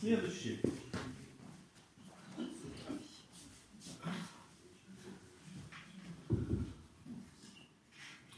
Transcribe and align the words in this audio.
Следующий. 0.00 0.58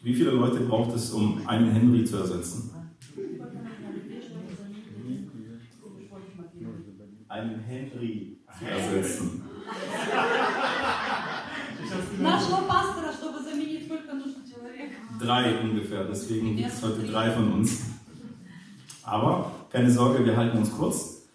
Wie 0.03 0.14
viele 0.14 0.32
Leute 0.32 0.61
braucht 0.61 0.95
es, 0.95 1.11
um 1.12 1.46
einen 1.48 1.71
Henry 1.72 2.04
zu 2.04 2.19
ersetzen? 2.19 2.71
Einen 7.28 7.60
Henry 7.60 8.37
zu 8.58 8.65
ersetzen. 8.67 9.42
Нашего 12.21 12.62
пастора, 12.69 13.12
чтобы 13.12 13.42
заменить, 13.42 13.87
сколько 13.87 14.12
нужно 14.12 14.42
человек? 14.46 14.90
Drei 15.19 15.58
ungefähr, 15.60 16.05
deswegen 16.05 16.56
gibt 16.56 16.69
es 16.69 16.83
heute 16.83 17.06
drei 17.06 17.30
von 17.30 17.52
uns. 17.55 17.98
Aber 19.09 19.52
keine 19.71 19.89
Sorge, 19.89 20.23
wir 20.25 20.38
halten 20.38 20.57
uns 20.57 20.71
kurz. 20.75 21.27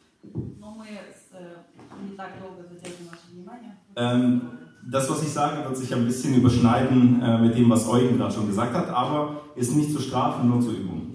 Ähm, 3.96 4.42
das, 4.90 5.10
was 5.10 5.22
ich 5.22 5.28
sage, 5.30 5.64
wird 5.64 5.76
sich 5.76 5.94
ein 5.94 6.04
bisschen 6.04 6.34
überschneiden 6.34 7.22
äh, 7.22 7.38
mit 7.38 7.56
dem, 7.56 7.70
was 7.70 7.88
Eugen 7.88 8.16
gerade 8.18 8.34
schon 8.34 8.46
gesagt 8.46 8.74
hat, 8.74 8.88
aber 8.88 9.42
ist 9.56 9.74
nicht 9.74 9.92
zu 9.92 10.00
strafen, 10.00 10.48
nur 10.48 10.60
zur 10.60 10.72
Übung. 10.72 11.14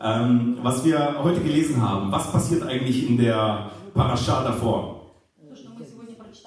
Ähm, 0.00 0.58
was 0.62 0.84
wir 0.84 1.22
heute 1.22 1.40
gelesen 1.40 1.82
haben, 1.82 2.12
was 2.12 2.32
passiert 2.32 2.62
eigentlich 2.62 3.08
in 3.08 3.16
der 3.16 3.70
Parascha 3.94 4.44
davor? 4.44 5.03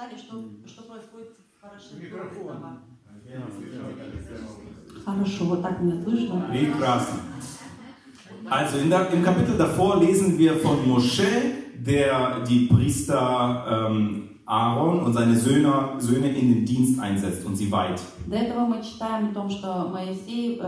То, 0.09 0.17
что 0.17 0.43
что, 0.65 0.83
происходит 0.83 1.35
в 1.61 2.01
Микрофон. 2.01 2.79
Хорошо, 5.05 5.45
вот 5.45 5.61
так 5.61 5.81
меня 5.81 6.01
слышно. 6.01 6.49
Krass. 6.79 7.19
Also 8.49 8.77
in 8.77 8.89
der, 8.89 9.11
im 9.11 9.23
Kapitel 9.23 9.57
davor 9.57 9.99
lesen 9.99 10.37
wir 10.37 10.55
von 10.55 10.87
Mosche, 10.87 11.27
der 11.75 12.41
die 12.47 12.67
Priester 12.67 13.89
ähm, 13.89 14.39
Aaron 14.45 15.01
und 15.01 15.13
seine 15.13 15.35
Söhne, 15.35 15.95
Söhne 15.99 16.29
in 16.29 16.53
den 16.53 16.65
Dienst 16.65 16.97
einsetzt 17.01 17.45
und 17.45 17.57
sie 17.57 17.69
weiht. 17.69 17.99
До 18.27 18.35
этого 18.37 18.65
мы 18.65 18.81
читаем 18.81 19.31
о 19.31 19.33
том, 19.33 19.49
что 19.49 19.89
Моисей 19.89 20.61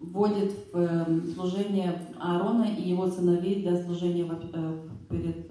вводит 0.00 0.72
в 0.72 1.34
служение 1.34 2.00
Аарона 2.18 2.64
и 2.64 2.88
его 2.88 3.06
сыновей 3.06 3.62
для 3.62 3.76
служения 3.76 4.24
в, 4.24 5.08
перед 5.10 5.50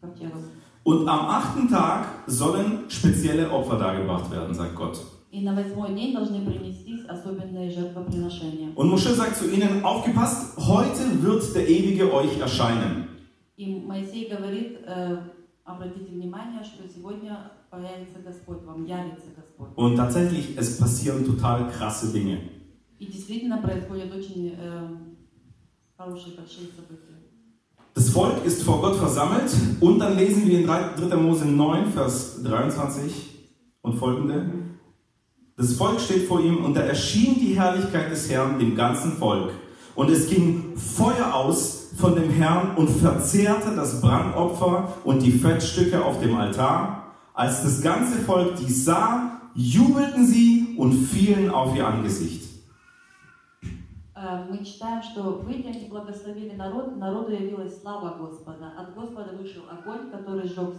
ковчегом. 0.00 0.42
Und 0.87 1.07
am 1.07 1.19
achten 1.27 1.69
Tag 1.69 2.07
sollen 2.27 2.89
spezielle 2.89 3.49
Opfer 3.49 3.77
dargebracht 3.77 4.29
werden, 4.31 4.53
sagt 4.53 4.75
Gott. 4.75 4.99
И 5.31 5.41
на 5.41 5.55
восьмой 5.55 5.95
день 5.95 6.13
должны 6.13 6.45
принестись 6.45 7.05
особенные 7.07 7.71
жертвоприношения. 7.71 8.71
Und 8.75 8.89
Mosche 8.89 9.15
sagt 9.15 9.35
zu 9.35 9.49
ihnen, 9.49 9.83
aufgepasst, 9.83 10.55
heute 10.57 11.23
wird 11.23 11.55
der 11.55 11.67
Ewige 11.67 12.13
euch 12.13 12.39
erscheinen. 12.39 13.07
И 13.57 13.79
Моисей 13.79 14.27
говорит, 14.29 14.79
э, 14.85 15.17
обратите 15.63 16.11
внимание, 16.11 16.63
что 16.63 16.87
сегодня 16.87 17.51
появится 17.71 18.19
Господь, 18.19 18.63
вам 18.63 18.85
явится 18.85 19.27
Господь. 19.35 19.69
Und 19.75 19.95
tatsächlich, 19.95 20.55
es 20.57 20.77
passieren 20.77 21.25
total 21.25 21.67
krasse 21.71 22.11
Dinge. 22.11 22.39
И 22.99 23.07
действительно 23.07 23.57
происходят 23.57 24.13
очень 24.13 24.55
э, 24.55 24.97
хорошие, 25.97 26.35
большие 26.35 26.67
события. 26.67 27.16
Das 27.98 28.10
Volk 28.10 28.44
ist 28.44 28.62
vor 28.62 28.80
Gott 28.80 28.94
versammelt 28.94 29.50
und 29.80 29.98
dann 29.98 30.16
lesen 30.16 30.46
wir 30.46 30.60
in 30.60 30.68
3. 30.68 31.16
Mose 31.16 31.44
9, 31.46 31.90
Vers 31.92 32.40
23 32.44 33.12
und 33.82 33.98
folgende. 33.98 34.46
Das 35.56 35.72
Volk 35.72 35.98
steht 35.98 36.28
vor 36.28 36.40
ihm 36.40 36.64
und 36.64 36.74
da 36.74 36.82
erschien 36.82 37.40
die 37.40 37.58
Herrlichkeit 37.58 38.12
des 38.12 38.30
Herrn 38.30 38.60
dem 38.60 38.76
ganzen 38.76 39.14
Volk. 39.14 39.50
Und 39.96 40.10
es 40.10 40.28
ging 40.28 40.76
Feuer 40.76 41.34
aus 41.34 41.88
von 41.96 42.14
dem 42.14 42.30
Herrn 42.30 42.76
und 42.76 42.88
verzehrte 42.88 43.74
das 43.74 44.00
Brandopfer 44.00 44.92
und 45.02 45.20
die 45.20 45.32
Fettstücke 45.32 46.04
auf 46.04 46.20
dem 46.20 46.36
Altar. 46.36 47.16
Als 47.34 47.64
das 47.64 47.82
ganze 47.82 48.18
Volk 48.18 48.54
dies 48.60 48.84
sah, 48.84 49.40
jubelten 49.56 50.24
sie 50.24 50.76
und 50.78 50.92
fielen 50.92 51.50
auf 51.50 51.74
ihr 51.74 51.88
Angesicht. 51.88 52.47
Э, 54.20 54.44
Мы 54.50 54.64
читаем, 54.64 55.02
что 55.02 55.22
выйдя 55.46 55.68
они 55.68 55.86
благословили 55.88 56.54
народ, 56.56 56.96
народу 56.96 57.32
явилась 57.32 57.80
слава 57.80 58.16
Господа. 58.18 58.72
От 58.76 58.94
Господа 58.94 59.30
вышел 59.40 59.62
огонь, 59.70 60.10
который 60.10 60.48
сжег 60.48 60.70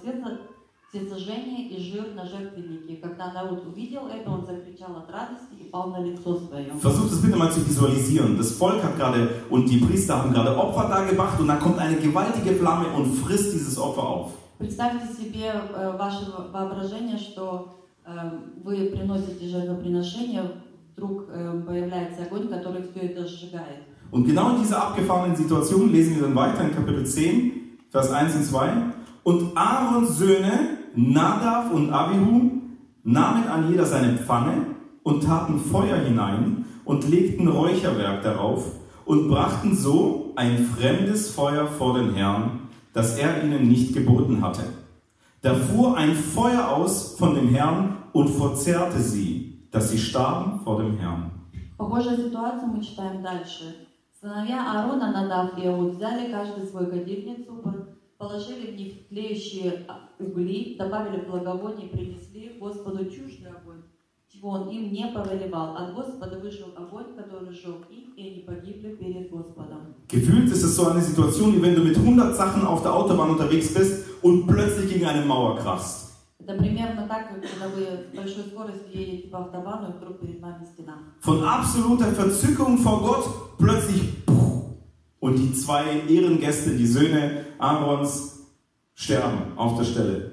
все 0.92 1.08
сожжения 1.08 1.70
и 1.70 1.80
жир 1.80 2.16
на 2.16 2.26
жертвеннике. 2.26 2.96
Когда 2.98 3.32
народ 3.32 3.64
увидел 3.68 4.08
это, 4.08 4.30
он 4.32 4.44
закричал 4.46 4.96
от 4.98 5.12
радости 5.12 5.54
и 5.62 5.66
пал 5.70 5.92
на 5.92 6.00
лицо 6.04 6.38
свое. 6.40 6.72
Versucht 6.82 7.12
es 7.14 7.22
bitte 7.22 7.38
mal 7.38 7.52
zu 7.52 7.60
visualisieren. 7.66 8.36
Das 8.38 8.52
Volk 8.54 8.84
hat 8.84 8.98
gerade 8.98 9.30
und 9.52 9.70
die 9.70 9.78
Priester 9.78 10.18
haben 10.18 10.34
gerade 10.34 10.58
Opfer 10.58 10.90
dargebracht 10.90 11.40
und 11.40 11.48
dann 11.48 11.60
kommt 11.60 11.78
eine 11.78 11.96
gewaltige 11.98 12.56
Flamme 12.56 12.88
und 12.98 13.06
frisst 13.06 13.54
dieses 13.54 13.78
Opfer 13.78 14.02
auf. 14.04 14.32
Представьте 14.58 15.08
себе 15.14 15.46
э, 15.74 15.96
ваше 15.98 16.26
во- 16.36 16.52
воображение, 16.52 17.18
что 17.20 17.70
э, 18.06 18.10
вы 18.64 18.88
приносите 18.88 19.48
жертвоприношение, 19.48 20.44
вдруг 20.99 21.27
э, 21.31 21.63
появляется 21.67 22.23
огонь, 22.25 22.49
который 22.49 22.83
все 22.83 23.07
это 23.07 23.27
сжигает. 23.27 23.83
Und 24.11 24.27
genau 24.27 24.55
in 24.55 24.63
dieser 24.63 24.81
abgefahrenen 24.81 25.37
Situation 25.37 25.91
lesen 25.91 26.17
wir 26.17 26.23
dann 26.23 26.37
weiter 26.37 26.63
in 26.63 26.75
Kapitel 26.75 27.05
10, 27.05 27.53
Vers 27.91 28.13
1 28.13 28.37
und 28.37 28.45
2. 28.45 28.73
Und 29.25 29.57
Aarons 29.57 30.19
Söhne, 30.19 30.79
Nadav 30.95 31.73
und 31.73 31.91
Abihu, 31.91 32.53
nahmen 33.03 33.49
an 33.49 33.71
jeder 33.71 33.87
seine 33.87 34.17
Pfanne 34.17 34.67
und 35.03 35.25
taten 35.25 35.59
Feuer 35.59 35.97
hinein 35.97 36.65
und 36.85 37.09
legten 37.09 37.49
Räucherwerk 37.49 38.23
darauf 38.23 38.65
und 39.05 39.29
brachten 39.29 39.77
so 39.77 40.33
ein 40.37 40.65
fremdes 40.65 41.31
Feuer 41.31 41.67
vor 41.67 41.99
den 41.99 42.15
Herrn, 42.15 42.69
das 42.93 43.19
er 43.19 43.43
ihnen 43.43 43.69
nicht 43.69 43.95
geboten 43.95 44.43
hatte. 44.43 44.63
Da 45.43 45.55
fuhr 45.55 45.97
ein 45.97 46.15
Feuer 46.15 46.69
aus 46.69 47.17
von 47.19 47.35
dem 47.35 47.49
Herrn 47.49 47.97
und 48.13 48.29
verzehrte 48.31 49.01
sie, 49.01 49.48
dass 49.73 49.91
sie 49.91 49.99
starben 49.99 50.61
vor 50.65 50.79
dem 50.83 50.97
Herrn. 50.99 51.31
Похожую 51.77 52.17
ситуацию 52.17 52.69
мы 52.69 52.83
читаем 52.83 53.23
дальше. 53.23 53.75
Сыновья 54.21 54.59
Аарона, 54.73 55.11
Надав 55.13 55.59
и 55.59 55.67
Иуд, 55.67 55.97
взяли 55.97 56.31
каждый 56.31 56.67
свой 56.67 56.87
кадильницу, 56.87 57.53
по- 57.63 57.89
положили 58.17 58.71
в 58.73 58.77
них 58.77 59.09
тлеющие 59.09 59.85
а, 59.89 60.09
угли, 60.19 60.77
добавили 60.79 61.21
благовоний 61.29 61.87
и 61.87 61.89
принесли 61.95 62.57
Господу 62.61 63.05
чуждый 63.07 63.51
огонь, 63.51 63.83
чего 64.33 64.51
он 64.51 64.69
им 64.71 64.93
не 64.93 65.07
повелевал. 65.09 65.77
От 65.77 65.95
Господа 65.95 66.39
вышел 66.39 66.69
огонь, 66.77 67.15
который 67.17 67.53
сжег 67.53 67.91
их, 67.91 68.17
и 68.17 68.29
они 68.31 68.41
погибли 68.47 68.95
перед 68.97 69.31
Господом. 69.31 69.95
Gefühlt 70.09 70.47
ist 70.51 70.63
es 70.63 70.77
so 70.77 70.87
eine 70.89 71.01
Situation, 71.03 71.53
wie 71.55 71.61
wenn 71.61 71.75
du 71.75 71.83
mit 71.83 71.97
100 71.99 72.35
Sachen 72.37 72.65
auf 72.67 72.83
der 72.83 72.95
Autobahn 72.95 73.31
unterwegs 73.31 73.75
bist 73.75 74.07
und 74.23 74.47
plötzlich 74.47 74.91
gegen 74.93 75.07
eine 75.07 75.27
Mauer 75.27 75.57
krachst. 75.57 76.08
Это 76.49 76.55
примерно 76.59 77.07
так, 77.09 77.29
как 77.29 77.41
когда 77.41 77.69
вы 77.69 78.07
с 78.13 78.17
большой 78.17 78.45
скоростью 78.45 78.91
едете 78.93 79.29
по 79.29 79.39
автобану, 79.39 79.89
и 79.89 79.93
вдруг 79.97 80.21
перед 80.21 80.41
вами 80.43 80.65
стена. 80.65 80.99
Von 81.25 81.43
absoluter 81.43 82.13
Verzückung 82.13 82.79
vor 82.79 83.01
Gott 83.01 83.57
plötzlich 83.59 84.25
puh, 84.27 84.77
und 85.21 85.37
die 85.37 85.55
zwei 85.55 86.01
Ehrengäste, 86.09 86.77
die 86.77 86.87
Söhne 86.87 87.47
Aarons, 87.59 88.35
sterben 88.95 89.57
auf 89.57 89.79
der 89.79 89.85
Stelle. 89.85 90.33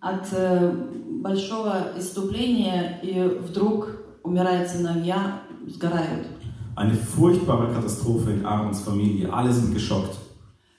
От 0.00 0.32
э, 0.32 0.72
большого 1.22 1.92
иступления, 1.98 3.00
и 3.02 3.38
вдруг 3.40 3.88
умирают 4.22 4.68
сыновья, 4.68 5.42
сгорают. 5.66 6.26
Eine 6.76 6.94
furchtbare 6.94 7.72
Katastrophe 7.72 8.30
in 8.30 8.46
Aarons 8.46 8.80
Familie. 8.80 9.32
Alle 9.32 9.52
sind 9.52 9.74
geschockt. 9.74 10.16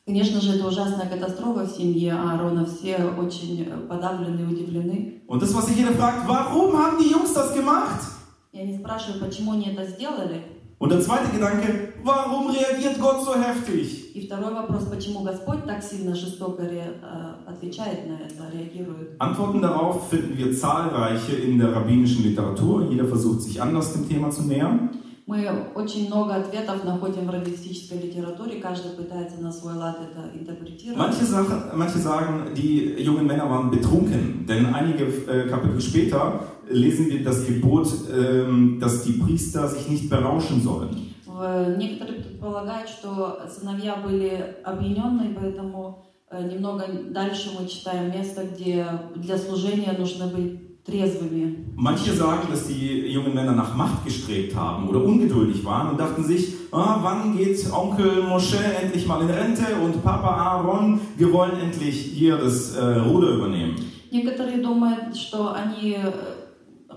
Конечно 0.06 0.38
же, 0.40 0.56
это 0.56 0.66
ужасная 0.68 1.08
катастрофа 1.08 1.64
в 1.66 1.70
семье 1.70 2.12
Аарона. 2.12 2.66
Все 2.66 2.96
очень 3.18 3.62
э, 3.66 3.76
подавлены 3.88 4.42
и 4.42 4.44
удивлены. 4.44 5.22
Und 5.26 5.40
das, 5.42 5.54
was 5.54 5.66
sich 5.66 5.78
jeder 5.78 5.92
fragt, 5.92 6.28
warum 6.28 6.76
haben 6.76 6.98
die 6.98 7.10
Jungs 7.10 7.32
das 7.32 7.54
gemacht? 7.54 8.00
И 8.52 8.60
они 8.60 8.76
спрашивают, 8.76 9.20
почему 9.24 9.52
они 9.52 9.68
это 9.72 9.84
сделали. 9.86 10.42
Und 10.78 10.90
der 10.92 11.00
zweite 11.00 11.30
Gedanke, 11.32 11.94
warum 12.04 12.48
reagiert 12.50 13.00
Gott 13.00 13.24
so 13.24 13.34
heftig? 13.34 14.12
И 14.14 14.26
второй 14.26 14.52
вопрос, 14.52 14.84
почему 14.90 15.20
Господь 15.20 15.64
так 15.64 15.82
сильно 15.82 16.14
жестоко 16.14 16.62
ре- 16.64 17.00
э, 17.02 17.50
отвечает 17.50 18.06
на 18.06 18.16
это, 18.26 18.44
реагирует. 18.52 19.16
Antworten 19.18 19.62
darauf 19.62 20.10
finden 20.10 20.36
wir 20.36 20.52
zahlreiche 20.54 21.32
in 21.36 21.58
der 21.58 21.74
rabbinischen 21.74 22.24
Literatur. 22.24 22.90
Jeder 22.90 23.06
versucht 23.06 23.40
sich 23.40 23.62
anders 23.62 23.94
dem 23.94 24.06
Thema 24.06 24.30
zu 24.30 24.42
nähern. 24.42 24.90
Мы 25.26 25.48
очень 25.74 26.08
много 26.08 26.34
ответов 26.34 26.84
находим 26.84 27.26
в 27.26 27.30
раввинистической 27.30 27.98
литературе, 27.98 28.60
каждый 28.60 28.90
пытается 28.92 29.40
на 29.40 29.50
свой 29.50 29.74
лад 29.74 29.96
это 29.98 30.38
интерпретировать. 30.38 30.98
Manche, 30.98 31.24
Sachen, 31.24 31.62
manche 31.74 31.98
sagen, 31.98 32.54
die 32.54 33.02
jungen 33.02 33.26
Männer 33.26 33.48
waren 33.48 33.70
betrunken, 33.70 34.44
denn 34.46 34.66
einige 34.66 35.04
äh, 35.06 35.48
Kapitel 35.48 35.80
später 35.80 36.40
lesen 36.68 37.08
wir 37.08 37.24
das 37.24 37.46
Gebot, 37.46 37.88
ähm, 38.12 38.78
dass 38.78 39.04
die 39.04 39.12
Priester 39.14 39.66
sich 39.68 39.88
nicht 39.88 40.10
berauschen 40.10 40.60
sollen. 40.62 41.14
Некоторые 41.78 42.20
предполагают, 42.20 42.88
что 42.88 43.38
сыновья 43.48 43.96
были 43.96 44.56
объединенные, 44.62 45.34
поэтому 45.34 46.04
Э, 46.34 46.42
Немного 46.42 46.86
дальше 47.10 47.50
мы 47.58 47.68
читаем 47.68 48.10
место, 48.10 48.44
где 48.44 48.86
для 49.14 49.38
служения 49.38 49.94
нужно 49.96 50.26
быть 50.26 50.63
трезвыми. 50.85 51.65
Manche 51.75 52.13
sagen, 52.13 52.47
dass 52.49 52.67
die 52.67 53.07
jungen 53.07 53.33
Männer 53.33 53.53
nach 53.53 53.75
Macht 53.75 54.05
gestrebt 54.05 54.55
haben 54.55 54.89
oder 54.89 55.03
ungeduldig 55.03 55.63
waren 55.63 55.89
und 55.91 55.99
dachten 55.99 56.23
sich, 56.23 56.53
ah, 56.71 56.99
wann 57.01 57.37
geht 57.37 57.71
Onkel 57.71 58.23
Moshe 58.23 58.57
endlich 58.81 59.07
mal 59.07 59.21
in 59.21 59.29
Rente 59.29 59.75
und 59.83 60.03
Papa 60.03 60.29
Aaron, 60.29 60.99
wir 61.17 61.31
wollen 61.31 61.59
endlich 61.59 61.95
hier 61.95 62.37
das 62.37 62.75
äh, 62.75 62.83
Ruder 62.99 63.29
übernehmen. 63.29 63.75
Некоторые 64.11 64.57
думают, 64.57 65.15
что 65.15 65.53
они 65.53 65.93
э, 65.93 66.11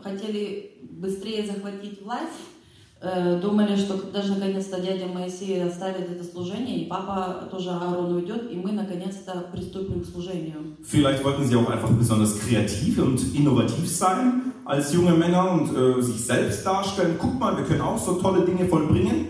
хотели 0.03 0.71
быстрее 0.83 1.45
захватить 1.47 2.03
власть, 2.03 2.41
э, 2.41 2.56
Думали, 3.00 3.76
что 3.76 3.94
даже 4.12 4.34
наконец-то 4.34 4.80
дядя 4.82 5.06
Моисей 5.06 5.64
оставит 5.64 6.10
это 6.10 6.24
служение, 6.24 6.80
и 6.80 6.86
папа 6.88 7.48
тоже 7.52 7.70
Аарон 7.70 8.16
уйдет, 8.16 8.52
и 8.52 8.56
мы 8.56 8.72
наконец-то 8.72 9.50
приступим 9.52 10.02
к 10.02 10.06
служению. 10.06 10.78
Vielleicht 10.84 11.24
wollten 11.24 11.46
sie 11.46 11.56
auch 11.56 11.70
einfach 11.70 11.92
besonders 11.92 12.40
kreativ 12.40 12.98
und 13.00 13.22
innovativ 13.36 13.88
sein 13.88 14.54
als 14.66 14.94
junge 14.94 15.12
Männer 15.12 15.52
und 15.52 15.76
äh, 15.76 16.02
sich 16.02 16.26
selbst 16.26 16.66
darstellen. 16.66 17.18
Guck 17.20 17.40
mal, 17.40 17.56
wir 17.56 17.66
können 17.66 17.82
auch 17.82 18.00
so 18.00 18.16
tolle 18.16 18.46
Dinge 18.46 18.68
vollbringen. 18.68 19.28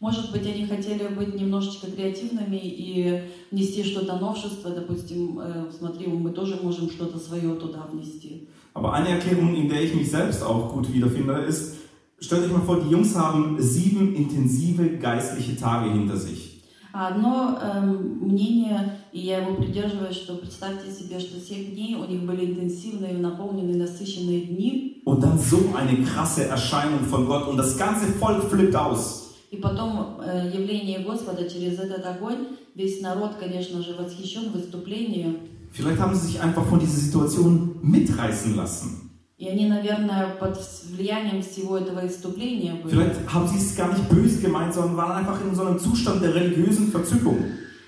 Может 0.00 0.32
быть, 0.32 0.46
они 0.46 0.66
хотели 0.66 1.08
быть 1.08 1.34
немножечко 1.34 1.90
креативными 1.90 2.56
и 2.56 3.22
внести 3.50 3.84
что-то 3.84 4.18
новшество, 4.18 4.70
допустим, 4.70 5.40
э, 5.40 5.72
смотри, 5.78 6.06
мы 6.08 6.30
тоже 6.30 6.58
можем 6.62 6.90
что-то 6.90 7.18
свое 7.18 7.54
туда 7.54 7.86
внести. 7.90 8.48
Aber 8.74 8.92
eine 8.92 9.10
Erklärung, 9.10 9.54
in 9.54 9.68
der 9.68 9.82
ich 9.82 9.94
mich 9.94 10.10
selbst 10.10 10.42
auch 10.42 10.72
gut 10.74 10.92
wiederfinde, 10.92 11.44
ist, 11.48 11.76
stellt 12.23 12.43
euch 12.45 12.51
mal 12.51 12.61
vor, 12.61 12.81
die 12.81 12.89
Jungs 12.89 13.15
haben 13.15 13.57
sieben 13.59 14.15
intensive 14.15 14.97
geistliche 14.97 15.55
Tage 15.55 15.91
hinter 15.91 16.17
sich. 16.17 16.55
А 16.91 17.09
Одно 17.09 17.59
эм, 17.61 18.17
мнение, 18.27 18.97
и 19.11 19.19
я 19.19 19.43
его 19.43 19.53
придерживаюсь, 19.55 20.15
что 20.17 20.35
представьте 20.37 20.91
себе, 20.91 21.19
что 21.19 21.39
7 21.39 21.75
дней 21.75 21.95
у 21.95 22.03
них 22.05 22.21
были 22.23 22.45
интенсивные, 22.45 23.13
наполненные, 23.13 23.77
насыщенные 23.77 24.41
дни, 24.41 25.01
Und 25.05 25.21
dann 25.23 25.37
so 25.39 25.59
eine 25.75 26.03
krasse 26.03 26.45
Erscheinung 26.45 27.01
von 27.09 27.27
Gott 27.27 27.47
und 27.47 27.57
das 27.57 27.77
ganze 27.77 28.07
Volk 28.19 28.43
flippt 28.49 28.75
aus. 28.75 29.25
и 29.51 29.57
потом 29.57 30.19
э, 30.23 30.51
явление 30.53 30.99
Господа 30.99 31.47
через 31.49 31.77
этот 31.79 32.05
огонь, 32.05 32.47
весь 32.75 33.01
народ, 33.01 33.31
конечно 33.39 33.81
же, 33.83 33.95
восхищен 33.95 34.51
выступлением, 34.51 35.37
Vielleicht 35.71 35.99
haben 36.01 36.15
sie 36.15 36.25
sich 36.31 36.41
einfach 36.41 36.65
von 36.65 36.79
dieser 36.79 36.97
Situation 36.99 37.75
mitreißen 37.83 38.55
lassen. 38.55 39.02
и 39.43 39.47
они, 39.47 39.67
наверное, 39.69 40.35
под 40.39 40.57
влиянием 40.91 41.41
всего 41.41 41.77
этого 41.77 42.01
выступления 42.01 42.73
были. 42.73 42.93
Vielleicht 42.93 43.33
haben 43.33 43.47
sie 43.47 43.57
es 43.57 43.75
gar 43.75 43.87
nicht 43.93 44.09
böse 44.09 44.41
gemeint, 44.41 44.73
sondern 44.73 44.97
waren 44.97 45.11
einfach 45.17 45.39
in 45.45 45.55
so 45.55 45.63
einem 45.63 45.79
Zustand 45.79 46.21
der 46.21 46.35
religiösen 46.35 46.91
Verzückung. 46.91 47.37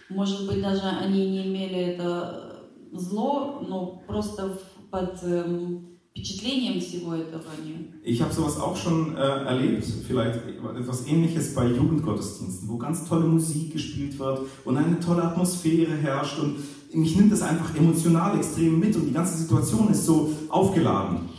Может 0.09 0.47
быть, 0.47 0.61
даже 0.61 0.83
они 0.83 1.29
не 1.29 1.47
имели 1.47 1.79
это 1.95 2.67
зло, 2.93 3.61
но 3.67 4.01
просто 4.07 4.49
в- 4.49 4.89
под 4.91 5.21
эм, 5.23 5.87
впечатлением 6.11 6.79
всего 6.81 7.15
этого 7.15 7.43
они. 7.57 7.87
Ich 8.03 8.21
habe 8.21 8.33
sowas 8.33 8.57
auch 8.59 8.75
schon 8.75 9.15
äh, 9.15 9.19
erlebt, 9.19 9.85
vielleicht 10.07 10.39
etwas 10.79 11.07
ähnliches 11.07 11.53
bei 11.53 11.67
Jugendgottesdiensten, 11.67 12.67
wo 12.69 12.77
ganz 12.77 13.07
tolle 13.07 13.25
Musik 13.25 13.71
gespielt 13.73 14.17
wird 14.19 14.41
und 14.65 14.77
eine 14.77 14.99
tolle 14.99 15.23
Atmosphäre 15.23 15.95
herrscht 15.95 16.39
und 16.39 16.57
mich 16.93 17.15
nimmt 17.15 17.31
das 17.31 17.41
einfach 17.41 17.73
emotional 17.75 18.37
extrem 18.37 18.79
mit 18.79 18.93
und 18.97 19.05
die 19.05 19.13
ganze 19.13 19.37
Situation 19.37 19.89
ist 19.89 20.05
so 20.05 20.29
aufgeladen. 20.49 21.29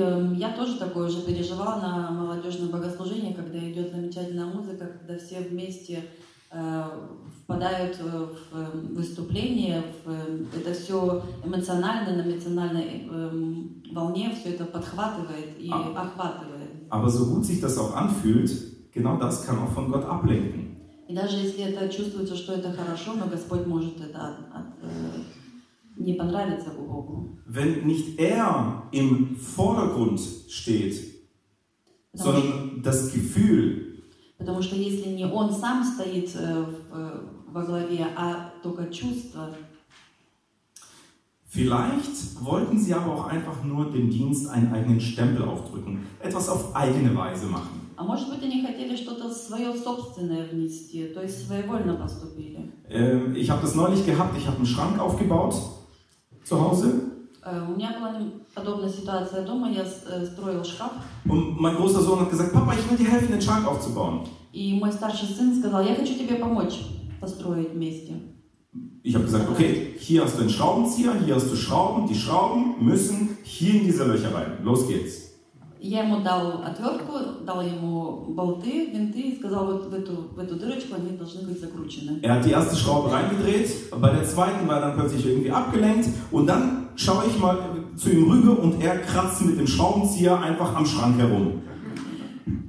Эм, 0.00 0.34
Я 0.34 0.50
тоже 0.52 0.76
такое 0.78 1.08
уже 1.08 1.22
переживала 1.22 1.80
на 1.80 2.10
молодежном 2.10 2.68
богослужении, 2.70 3.32
когда 3.32 3.58
идет 3.58 3.92
замечательная 3.92 4.46
музыка, 4.46 4.86
когда 4.86 5.18
все 5.18 5.40
вместе 5.40 6.04
э, 6.50 6.82
впадают 7.42 7.96
э, 8.00 8.26
в 8.52 8.58
э, 8.58 8.66
выступление, 8.94 9.82
в, 10.04 10.56
это 10.58 10.72
все 10.74 11.22
эмоционально, 11.44 12.16
на 12.22 12.28
эмоциональной 12.28 13.08
эм, 13.10 13.82
волне 13.92 14.34
все 14.38 14.50
это 14.54 14.64
подхватывает 14.64 15.58
и 15.58 15.70
А. 15.70 16.02
охватывает. 16.02 16.70
Aber 16.90 17.08
so 17.08 17.24
gut 17.26 17.44
sich 17.44 17.60
das 17.60 17.76
auch 17.78 17.94
anfühlt, 17.96 18.50
genau 18.92 19.16
das 19.16 19.44
kann 19.46 19.58
auch 19.58 19.70
von 19.72 19.90
Gott 19.90 20.04
ablenken. 20.04 20.62
И 21.08 21.14
даже 21.14 21.36
если 21.36 21.64
это 21.64 21.86
чувствуется, 21.88 22.34
что 22.34 22.54
это 22.54 22.72
хорошо, 22.72 23.12
но 23.14 23.26
Господь 23.26 23.66
может 23.66 24.00
это 24.00 24.18
от- 24.28 24.54
от, 24.58 24.66
Wenn 27.45 27.85
nicht 27.85 28.19
er 28.19 28.83
im 28.91 29.35
Vordergrund 29.35 30.19
steht, 30.47 30.95
Потому 32.11 32.31
что, 32.33 32.41
sondern 32.41 32.81
das 32.83 33.11
Gefühl, 33.13 34.01
потому 34.37 34.61
что 34.61 34.75
если 34.75 35.09
не 35.09 35.25
Он 35.25 35.51
сам 35.53 35.83
стоит 35.83 36.33
э, 36.35 36.63
в- 36.63 36.95
э, 36.95 37.21
во 37.51 37.63
главе, 37.65 38.07
а 38.15 38.51
только 38.63 38.85
чувства, 38.91 39.49
Vielleicht 41.51 42.45
wollten 42.45 42.77
sie 42.77 42.93
aber 42.93 43.11
auch 43.15 43.25
einfach 43.25 43.63
nur 43.63 43.91
dem 43.91 44.09
Dienst 44.11 44.47
einen 44.49 44.71
eigenen 44.71 45.01
Stempel 45.01 45.43
aufdrücken, 45.45 46.05
etwas 46.21 46.47
auf 46.47 46.75
eigene 46.75 47.15
Weise 47.15 47.47
machen. 47.47 47.79
а 47.97 48.03
может 48.03 48.29
быть 48.29 48.41
они 48.43 48.63
хотели 48.65 48.95
что-то 48.95 49.29
свое 49.33 49.73
собственное 49.75 50.47
внести, 50.47 51.07
то 51.13 51.21
есть 51.21 51.45
своевольно 51.47 51.95
поступили. 51.95 52.71
Ähm, 52.87 53.35
ich 53.35 53.49
habe 53.49 53.61
das 53.63 53.75
neulich 53.75 54.05
gehabt, 54.05 54.37
ich 54.37 54.45
habe 54.47 54.57
einen 54.57 54.65
Schrank 54.67 54.99
aufgebaut 54.99 55.55
zu 56.43 56.59
Hause 56.59 57.01
Э, 57.41 57.65
У 57.65 57.77
меня 57.77 57.97
была 57.97 58.21
подобная 58.53 58.89
ситуация 58.89 59.45
дома, 59.45 59.71
я 59.71 59.85
с- 59.85 60.03
э, 60.05 60.25
строила 60.25 60.63
шкаф, 60.63 60.91
und 61.25 61.57
mein 61.59 61.77
großer 61.77 62.01
Sohn 62.01 62.19
hat 62.19 62.29
gesagt, 62.29 62.51
Papa, 62.51 62.73
ich 62.73 62.89
will 62.91 62.97
dir 62.97 63.09
helfen, 63.09 63.31
den 63.31 63.41
Schrank 63.41 63.65
aufzubauen. 63.65 64.27
и 64.51 64.73
мой 64.73 64.91
старший 64.91 65.29
сын 65.29 65.57
сказал, 65.57 65.81
я 65.83 65.95
хочу 65.95 66.13
тебе 66.15 66.35
помочь 66.35 66.79
построить 67.21 67.71
вместе. 67.73 68.13
Ich 69.03 69.15
habe 69.15 69.23
gesagt, 69.23 69.49
okay, 69.49 69.95
hier 69.99 70.23
hast 70.25 70.35
du 70.35 70.41
einen 70.41 70.49
Schraubenzieher, 70.49 71.13
hier 71.25 71.35
hast 71.35 71.49
du 71.49 71.55
Schrauben, 71.55 72.07
die 72.07 72.15
Schrauben 72.15 72.75
müssen 72.85 73.37
hier 73.43 73.75
in 73.75 73.85
diese 73.85 74.03
Löcher 74.03 74.35
rein. 74.35 74.57
Los 74.63 74.85
geht's. 74.87 75.32
Я 75.83 76.03
ему 76.03 76.19
дал 76.19 76.61
отвертку, 76.61 77.13
дал 77.45 77.61
ему 77.61 78.25
болты, 78.35 78.87
винты 78.91 79.21
и 79.21 79.39
сказал, 79.39 79.65
вот 79.65 79.89
в 79.89 79.93
эту, 79.93 80.27
в 80.35 80.39
эту 80.39 80.55
дырочку 80.55 80.95
они 80.95 81.17
должны 81.17 81.47
быть 81.47 81.61
закручены. 81.61 82.19
Er 82.21 82.33
hat 82.33 82.43
die 82.43 82.51
erste 82.51 82.75
Schraube 82.75 83.09
reingedreht, 83.09 83.89
bei 83.97 84.09
der 84.09 84.25
zweiten 84.25 84.67
war 84.67 84.81
er 84.81 84.81
dann 84.81 84.95
plötzlich 84.97 85.25
irgendwie 85.25 85.51
abgelenkt 85.51 86.09
und 86.31 86.47
dann 86.47 86.89
schaue 86.97 87.23
ich 87.27 87.39
mal 87.39 87.57
zu 87.95 88.09
ihm 88.09 88.29
rüber 88.29 88.59
und 88.61 88.83
er 88.83 88.97
kratzt 88.99 89.41
mit 89.45 89.57
dem 89.57 89.67
Schraubenzieher 89.67 90.37
einfach 90.37 90.75
am 90.75 90.85
Schrank 90.85 91.17
herum. 91.17 91.61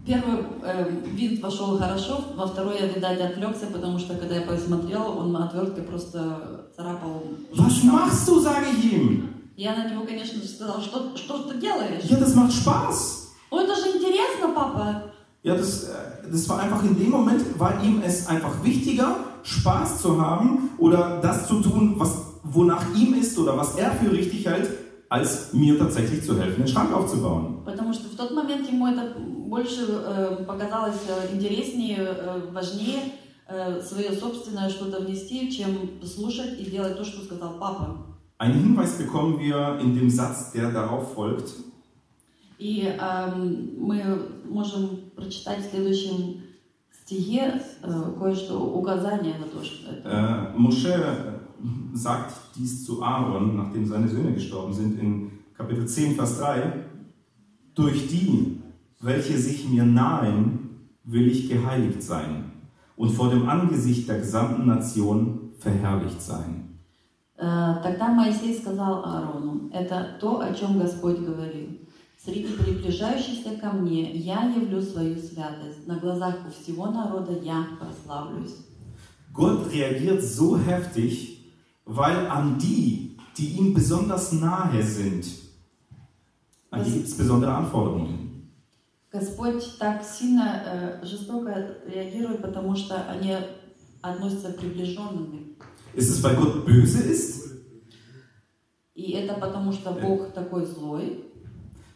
Первый 0.07 0.45
э, 0.63 0.91
винт 1.15 1.41
вошел 1.43 1.79
хорошо, 1.79 2.25
во 2.37 2.47
второй 2.47 2.81
я, 2.81 2.87
видать, 2.87 3.21
отвлекся, 3.21 3.67
потому 3.67 3.99
что, 3.99 4.15
когда 4.15 4.37
я 4.37 4.43
посмотрела, 4.43 5.05
он 5.05 5.37
отверткой 5.37 5.85
просто 5.85 6.71
царапал. 6.77 7.23
Was 7.55 7.85
machst 7.85 8.29
du, 8.29 8.41
sage 8.41 8.67
ich 8.73 8.93
ihm. 8.93 9.34
Я 9.58 9.76
на 9.76 9.90
него, 9.90 10.06
конечно 10.06 10.42
же, 10.42 10.48
сказала, 10.48 10.82
что, 10.82 11.16
что 11.16 11.44
ты 11.44 11.58
делаешь? 11.60 12.04
Ja, 12.04 12.18
das 12.18 12.36
macht 12.36 12.52
Spaß. 12.52 13.30
Ой, 13.52 13.64
это 13.64 13.76
же 13.76 13.98
интересно, 13.98 14.50
папа. 14.54 15.04
Ja, 15.44 15.56
das, 15.56 15.84
äh, 15.84 16.30
das 16.30 16.50
war 16.50 16.60
einfach 16.60 16.84
in 16.84 16.98
dem 16.98 17.12
Moment, 17.12 17.58
war 17.58 17.82
ihm 17.84 18.02
es 18.04 18.28
einfach 18.28 18.64
wichtiger, 18.64 19.16
Spaß 19.44 20.02
zu 20.02 20.20
haben 20.20 20.72
oder 20.78 21.20
das 21.22 21.48
zu 21.48 21.62
tun, 21.62 21.94
was, 21.98 22.18
wonach 22.44 22.84
ihm 22.96 23.14
ist 23.14 23.38
oder 23.38 23.56
was 23.56 23.76
er 23.76 23.92
für 23.92 24.12
richtig 24.12 24.46
hält, 24.46 24.70
als 25.08 25.54
mir 25.54 25.78
tatsächlich 25.78 26.26
zu 26.26 26.38
helfen, 26.38 26.64
den 26.64 26.68
Schrank 26.68 26.92
aufzubauen. 26.92 27.64
Потому 27.64 27.94
что 27.94 28.10
в 28.10 28.16
тот 28.18 28.32
момент 28.32 28.70
ему 28.70 28.88
это 28.88 29.16
больше 29.20 29.86
э, 29.88 30.44
показалось 30.46 31.00
э, 31.08 31.36
интереснее, 31.36 32.00
э, 32.00 32.42
важнее 32.52 33.14
э, 33.48 33.82
свое 33.82 34.12
собственное 34.12 34.70
что-то 34.70 35.00
внести, 35.02 35.52
чем 35.52 35.92
слушать 36.04 36.60
и 36.60 36.66
делать 36.66 36.98
то, 36.98 37.06
что 37.06 37.24
сказал 37.24 37.60
папа. 37.60 38.15
Einen 38.39 38.55
Hinweis 38.55 38.97
bekommen 38.97 39.39
wir 39.39 39.79
in 39.81 39.95
dem 39.95 40.09
Satz, 40.09 40.53
der 40.53 40.71
darauf 40.71 41.15
folgt. 41.15 41.53
И 42.59 42.83
эм, 42.83 43.71
мы 43.79 44.03
можем 44.49 45.11
прочитать 45.17 45.61
в 45.61 45.71
следующем 45.71 46.43
стихе 46.93 47.61
э, 47.83 48.13
кое-что, 48.19 48.59
указание 48.59 49.35
на 49.39 49.47
то, 49.47 49.65
что 49.65 49.93
это. 49.93 50.53
Äh, 50.55 50.59
Mosche 50.59 50.93
äh, 50.93 51.97
sagt 51.97 52.35
dies 52.57 52.85
zu 52.85 53.03
Aaron, 53.03 53.57
nachdem 53.57 53.87
seine 53.87 54.09
Söhne 54.09 54.35
gestorben 54.35 54.75
sind, 54.75 54.99
in 55.01 55.31
Kapitel 55.57 55.87
10, 55.87 56.17
Vers 56.17 56.39
3. 56.39 56.73
Durch 57.75 58.09
die, 58.09 58.61
welche 59.01 59.39
sich 59.39 59.69
mir 59.69 59.85
nahen, 59.85 60.91
will 61.05 61.29
ich 61.29 61.49
geheiligt 61.49 62.03
sein 62.03 62.53
und 62.97 63.11
vor 63.11 63.31
dem 63.31 63.49
Angesicht 63.49 64.09
der 64.09 64.19
gesamten 64.19 64.67
Nation 64.67 65.53
verherrlicht 65.59 66.21
sein. 66.21 66.64
Э, 67.38 67.76
Тогда 67.84 68.10
Моисей 68.10 68.58
сказал 68.58 69.04
Аарону, 69.04 69.70
это 69.74 70.18
то, 70.20 70.40
о 70.40 70.54
чем 70.54 70.80
Господь 70.80 71.20
говорил. 71.20 71.80
Среди 72.24 72.54
приближающихся 72.54 73.58
ко 73.58 73.72
мне 73.72 74.12
я 74.14 74.46
явлю 74.46 74.82
свою 74.82 75.16
святость, 75.18 75.86
на 75.86 75.98
глазах 75.98 76.38
у 76.48 76.52
всего 76.52 76.88
народа 76.88 77.34
я 77.34 77.68
прославлюсь. 77.80 78.56
Gott 79.34 79.70
reagiert 79.72 80.24
so 80.24 80.58
heftig, 80.58 81.42
weil 81.86 82.26
an 82.28 82.58
die, 82.58 83.18
die 83.38 83.58
ihm 83.58 83.74
besonders 83.74 84.32
nahe 84.32 84.82
sind, 84.82 85.26
an 86.72 86.84
die 86.86 86.92
gibt 86.92 87.08
es 87.08 87.18
besondere 87.18 87.54
Anforderungen. 87.54 88.50
Господь 89.12 89.78
так 89.78 90.04
сильно 90.04 91.00
э, 91.02 91.06
жестоко 91.06 91.78
реагирует, 91.86 92.42
потому 92.42 92.76
что 92.76 92.96
они 93.10 93.36
относятся 94.02 94.52
приближенными. 94.54 95.56
Ist 95.95 96.11
es, 96.11 96.23
weil 96.23 96.37
Gott 96.37 96.65
böse 96.67 97.03
ist? 97.03 97.41
И 98.95 99.13
это 99.13 99.35
потому, 99.35 99.73
что 99.73 99.93
Бог 99.93 100.33
такой 100.35 100.65
злой. 100.67 101.25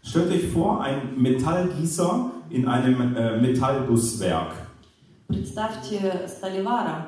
Stellt 0.03 0.31
euch 0.31 0.49
vor, 0.53 0.83
ein 0.83 1.17
Metallgießer 1.21 2.31
in 2.51 2.67
einem 2.69 3.17
äh, 3.17 3.41
Metallgusswerk. 3.41 4.53
Представьте 5.29 6.27
Столивара, 6.29 7.07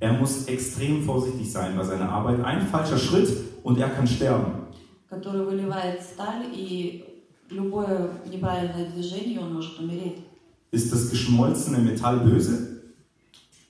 Er 0.00 0.12
muss 0.14 0.46
extrem 0.46 1.02
vorsichtig 1.04 1.50
sein 1.52 1.76
bei 1.76 1.84
seiner 1.84 2.08
Arbeit. 2.08 2.42
Ein 2.44 2.60
falscher 2.62 2.98
Schritt 2.98 3.30
und 3.62 3.78
er 3.78 3.88
kann 3.88 4.06
sterben. 4.06 4.62
который 5.08 5.44
выливает 5.44 6.00
сталь, 6.02 6.46
и 6.54 7.04
любое 7.50 8.10
неправильное 8.26 8.90
движение, 8.90 9.40
он 9.40 9.52
может 9.54 9.78
умереть. 9.78 10.24
Ist 10.70 10.90
das 10.90 11.10
geschmolzene 11.10 11.78
Metall 11.78 12.20
böse? 12.20 12.75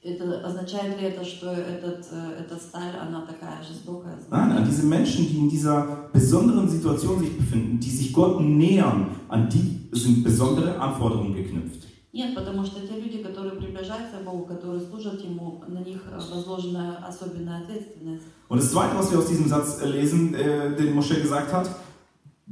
Это 0.06 0.44
означает 0.44 1.00
ли 1.00 1.06
это, 1.06 1.24
что 1.24 1.52
этот, 1.52 2.08
э, 2.10 2.40
эта 2.40 2.56
сталь, 2.56 2.96
она 3.00 3.24
такая 3.24 3.62
жестокая? 3.62 4.18
Nein, 4.30 4.50
an 4.50 4.64
diese 4.64 4.84
Menschen, 4.84 5.28
die 5.28 5.38
in 5.38 5.48
dieser 5.48 6.08
besonderen 6.12 6.68
Situation 6.68 7.20
sich 7.20 7.36
befinden, 7.36 7.78
die 7.78 7.90
sich 7.90 8.12
Gott 8.12 8.40
nähern, 8.40 9.10
an 9.28 9.48
die 9.48 9.88
sind 9.92 10.24
besondere 10.24 10.76
Anforderungen 10.80 11.34
geknüpft. 11.34 11.86
Нет, 12.12 12.34
потому 12.34 12.62
что 12.64 12.80
те 12.80 13.00
люди, 13.00 13.22
которые 13.22 13.52
приближаются 13.52 14.18
к 14.18 14.24
Богу, 14.24 14.44
которые 14.44 14.82
служат 14.82 15.22
Ему, 15.22 15.62
на 15.68 15.78
них 15.78 16.02
э, 16.10 16.18
возложена 16.18 17.06
особенная 17.06 17.62
ответственность. 17.62 18.24
Und 18.48 18.60
das 18.60 18.72
Zweite, 18.72 18.98
was 18.98 19.10
wir 19.10 19.18
aus 19.18 19.28
diesem 19.28 19.48
Satz 19.48 19.80
äh, 19.80 19.86
lesen, 19.86 20.34
äh, 20.34 20.76
den 20.76 20.94
Moschee 20.94 21.22
gesagt 21.22 21.52
hat, 21.52 21.70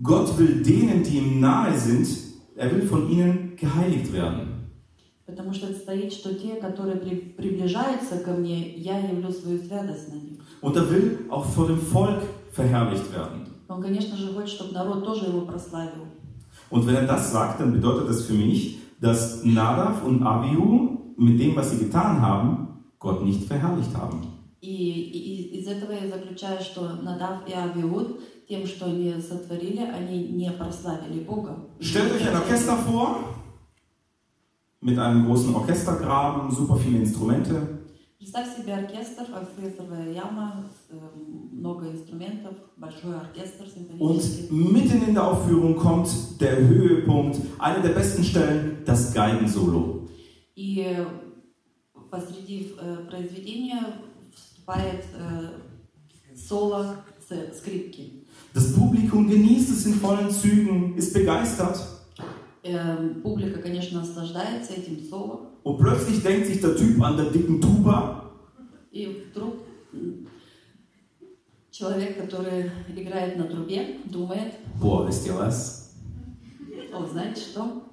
Gott 0.01 0.39
will 0.39 0.63
denen, 0.63 1.03
die 1.03 1.19
ihm 1.19 1.41
nahe 1.41 1.77
sind, 1.77 2.07
er 2.55 2.71
will 2.71 2.87
von 2.87 3.11
ihnen 3.11 3.57
geheiligt 3.57 4.13
werden. 4.13 4.54
Потому 5.26 5.54
что 5.54 5.74
стоит, 5.74 6.14
что 6.14 6.36
те, 6.36 6.56
которые 6.56 6.98
при- 6.98 7.34
приближаются 7.36 8.20
ко 8.20 8.32
мне, 8.32 8.74
я 8.78 9.00
явлю 9.00 9.32
свою 9.32 9.58
святость 9.60 10.10
на 10.14 10.16
них. 10.20 10.40
Und 10.62 10.76
er 10.78 10.84
will 10.90 11.28
auch 11.30 11.46
vor 11.46 11.68
dem 11.68 11.80
Volk 11.80 12.22
verherrlicht 12.54 13.12
werden. 13.12 13.48
Он, 13.68 13.82
конечно 13.82 14.16
же, 14.16 14.34
хочет, 14.34 14.50
чтобы 14.50 14.74
народ 14.74 15.04
тоже 15.04 15.26
его 15.26 15.42
прославил. 15.42 16.06
Und 16.70 16.86
wenn 16.86 16.96
er 16.96 17.08
das 17.08 17.32
sagt, 17.32 17.60
dann 17.60 17.74
bedeutet 17.74 18.08
das 18.10 18.22
für 18.26 18.34
mich, 18.34 18.78
dass 19.02 19.44
Nadav 19.44 20.04
und 20.06 20.22
Abihu 20.24 21.14
mit 21.18 21.40
dem, 21.40 21.56
was 21.56 21.72
sie 21.72 21.78
getan 21.86 22.22
haben, 22.22 22.84
Gott 23.00 23.24
nicht 23.24 23.46
verherrlicht 23.46 23.96
haben. 23.96 24.22
И, 24.62 24.68
и- 24.68 25.54
и 25.54 25.60
из 25.60 25.68
этого 25.68 25.92
я 25.92 26.08
заключаю, 26.08 26.60
что 26.62 26.82
Надав 27.04 27.48
и 27.48 27.54
Авиуд, 27.54 28.20
тем, 28.48 28.66
что 28.68 28.86
они 28.86 29.14
сотворили, 29.22 29.80
они 29.82 30.28
не 30.30 30.52
прославили 30.52 31.20
Бога. 31.24 31.56
Stellt 31.80 32.12
euch 32.14 32.28
ein 32.28 32.36
Orchester 32.36 32.76
vor, 32.78 33.20
mit 34.81 34.99
einem 34.99 35.27
großen 35.27 35.55
Orchestergraben, 35.55 36.51
super 36.51 36.77
viele 36.77 36.99
Instrumente. 36.99 37.79
Представь 38.19 38.55
себе 38.55 38.75
оркестр, 38.75 39.25
оркестровая 39.35 40.13
яма, 40.13 40.65
э, 40.91 40.95
много 41.53 41.91
инструментов, 41.91 42.55
большой 42.77 43.15
оркестр 43.15 43.65
симфонический. 43.67 44.49
Und 44.51 44.73
mitten 44.73 45.03
in 45.09 45.15
der 45.15 45.27
Aufführung 45.27 45.75
kommt 45.77 46.09
der 46.41 46.57
Höhepunkt, 46.59 47.39
eine 47.59 47.81
der 47.83 47.91
besten 47.91 48.23
Stellen, 48.23 48.79
das 48.85 49.15
Geigensolo. 49.15 50.09
И 50.55 50.81
э, 50.81 51.07
посреди 52.11 52.73
э, 52.79 53.07
произведения 53.09 53.81
вступает 54.35 55.03
э, 55.19 56.37
соло 56.37 56.97
с- 57.27 57.59
скрипки. 57.59 58.27
Das 58.53 58.75
Publikum 58.75 59.29
genießt 59.29 59.71
es 59.71 59.87
in 59.87 59.95
vollen 59.95 60.31
Zügen, 60.31 60.95
ist 60.97 61.15
begeistert. 61.15 61.79
Э, 62.68 62.98
Публика, 63.22 63.62
конечно, 63.62 64.00
наслаждается 64.00 64.74
этим 64.74 65.00
соло. 65.08 65.52
Und 65.64 65.78
plötzlich 65.78 66.24
denkt 66.24 66.48
sich 66.48 66.62
der 66.62 66.76
Typ 66.76 67.00
an 67.02 67.16
der 67.16 67.28
dicken 67.32 67.62
Tuba, 67.62 68.24
И 68.92 69.06
вдруг 69.32 69.56
человек, 71.72 72.18
который 72.22 72.72
играет 72.96 73.38
на 73.38 73.44
трубе, 73.46 74.00
думает, 74.06 74.54
boah, 74.82 75.06
wisst 75.08 75.28
ihr 75.28 75.36
was? 75.38 75.92
о, 76.94 77.06
знаете 77.06 77.42
что? 77.42 77.84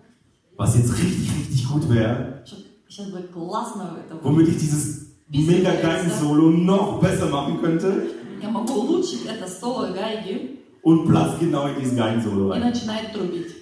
Was 0.57 0.77
jetzt 0.77 0.93
richtig, 0.97 1.29
richtig 1.39 1.69
gut 1.69 1.89
wäre, 1.91 2.43
Сейчас 2.89 3.11
будет 3.11 3.31
классно 3.33 3.99
это. 4.07 4.17
womit 4.23 4.49
ich 4.49 4.57
dieses 4.59 5.07
mega 5.29 5.73
Geigensolo 5.75 6.51
noch 6.51 7.01
besser 7.01 7.27
machen 7.29 7.59
könnte 7.61 8.09
Я 8.41 8.49
могу 8.51 8.73
улучшить 8.75 9.27
это 9.27 9.47
соло 9.49 9.89
гайги 9.93 10.61
und 10.83 11.07
platzt 11.07 11.41
genau 11.41 11.67
in 11.69 11.75
dieses 11.81 11.97
Geigensolo 11.97 12.49
и 12.49 12.59
rein. 12.59 12.61
начинает 12.71 13.13
трубить. 13.13 13.62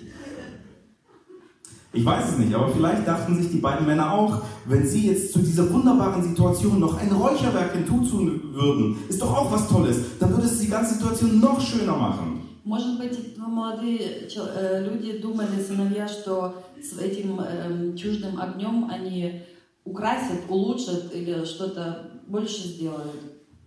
Ich 1.94 2.04
weiß 2.06 2.32
es 2.34 2.38
nicht, 2.39 2.54
aber 2.54 2.68
vielleicht 2.70 3.08
dachten 3.08 3.42
sich 3.42 3.51
die 3.51 3.60
beiden 3.60 3.86
Männer 3.88 4.12
auch, 4.12 4.42
wenn 4.65 4.86
sie 4.86 5.08
jetzt 5.08 5.32
zu 5.32 5.39
dieser 5.39 5.72
wunderbaren 5.72 6.22
Situation 6.22 6.80
noch 6.80 7.00
ein 7.00 7.10
Räucherwerk 7.10 7.74
hinzutun 7.74 8.42
würden, 8.54 8.98
ist 9.08 9.22
doch 9.22 9.34
auch 9.34 9.50
was 9.51 9.70
Tolles, 9.70 9.98
dann 10.20 10.32
würde 10.32 10.46
es 10.46 10.60
die 10.60 10.68
ganze 10.68 10.96
Situation 10.96 11.39
noch 11.39 11.60
schöner 11.62 11.96
machen. 11.96 12.42
Может 12.65 12.98
быть, 12.98 13.12
эти 13.12 13.39
молодые 13.39 14.27
чел- 14.27 14.50
э, 14.58 14.84
люди 14.89 15.20
думали, 15.22 15.62
сыновья, 15.65 16.06
что 16.08 16.56
с 16.82 16.98
этим 16.98 17.39
эм, 17.39 17.96
чуждым 17.96 18.39
огнем 18.42 18.89
они 18.89 19.44
украсят, 19.86 20.39
улучшат 20.50 21.13
или 21.13 21.46
что-то 21.46 22.10
больше 22.27 22.68
сделают. 22.68 23.13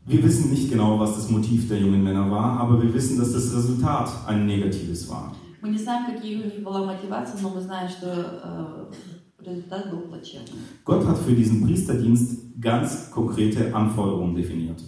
Wir 0.07 0.23
wissen 0.23 0.51
nicht 0.51 0.69
genau, 0.71 0.99
was 0.99 1.15
das 1.15 1.31
Motiv 1.31 1.69
der 1.69 1.79
jungen 1.79 2.03
Männer 2.03 2.31
war, 2.31 2.59
aber 2.61 2.83
wir 2.83 2.93
wissen, 2.93 3.19
dass 3.19 3.33
das 3.33 3.55
Resultat 3.55 4.11
ein 4.27 4.47
negatives 4.47 5.09
war. 5.09 5.35
Мы 5.64 5.70
не 5.70 5.78
знаем, 5.78 6.14
какие 6.14 6.42
у 6.42 6.44
них 6.44 6.62
была 6.62 6.84
мотивация, 6.84 7.40
но 7.42 7.50
мы 7.50 7.62
знаем, 7.62 7.88
что 7.88 8.08
э, 8.10 8.92
результат 9.40 9.90
был 9.90 10.02
плачевным. 10.02 10.60
Gott 10.84 11.06
hat 11.08 11.18
für 11.20 11.34
diesen 11.34 11.66
Priesterdienst 11.66 12.60
ganz 12.60 13.10
konkrete 13.10 13.74
Anforderungen 13.74 14.36
definiert. 14.36 14.82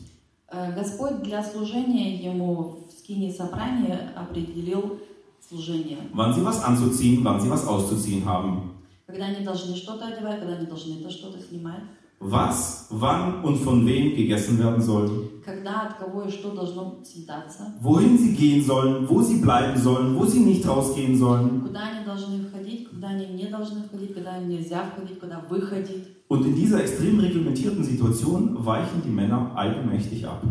Э, 0.49 0.75
Господь 0.75 1.23
для 1.23 1.41
служения 1.41 2.17
ему 2.21 2.89
в 2.89 2.91
скине 2.91 3.31
собрания 3.31 4.11
определил 4.17 4.99
служение. 5.47 5.99
Wann 6.13 6.33
sie 6.33 6.43
was 6.43 6.61
anzuziehen, 6.61 7.23
wann 7.23 7.39
sie 7.39 7.49
was 7.49 7.65
auszuziehen 7.65 8.25
haben. 8.25 8.73
Когда 9.07 9.27
они 9.27 9.45
должны 9.45 9.77
что-то 9.77 10.07
одевать, 10.07 10.41
когда 10.41 10.55
они 10.57 10.65
должны 10.65 10.99
это 10.99 11.09
что-то 11.09 11.39
снимать. 11.39 11.83
Was, 12.22 12.86
wann 12.90 13.42
und 13.42 13.56
von 13.58 13.86
wem 13.86 14.14
gegessen 14.14 14.58
werden 14.58 14.82
soll. 14.82 15.08
Когда, 15.42 15.86
от 15.88 15.94
кого 15.98 16.22
и 16.24 16.30
что 16.30 16.50
должно 16.50 17.00
съедаться. 17.02 17.72
Wohin 17.82 18.18
sie 18.18 18.34
gehen 18.36 18.62
sollen, 18.62 19.08
wo 19.08 19.22
sie 19.22 19.40
bleiben 19.40 19.76
sollen, 19.80 20.14
wo 20.18 20.26
sie 20.26 20.40
nicht 20.40 20.66
rausgehen 20.68 21.16
sollen. 21.16 21.62
Куда 21.62 21.80
они 21.90 22.04
должны 22.04 22.46
входить, 22.46 22.90
куда 22.90 23.08
они 23.08 23.26
не 23.28 23.46
должны 23.48 23.82
входить, 23.84 24.12
когда 24.14 24.36
им 24.36 24.50
нельзя 24.50 24.84
входить, 24.94 25.18
куда 25.18 25.40
выходить. 25.48 26.04
Und 26.28 26.44
in 26.44 26.54
dieser 26.54 26.80
extrem 26.82 27.18
reglementierten 27.20 27.82
Situation 27.82 28.54
weichen 28.66 29.02
die 29.02 29.10
Männer 29.10 29.52
eigenmächtig 29.56 30.26
ab. 30.26 30.42